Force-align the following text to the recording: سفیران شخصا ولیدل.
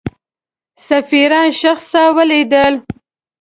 سفیران 0.87 1.51
شخصا 1.61 2.03
ولیدل. 2.17 2.73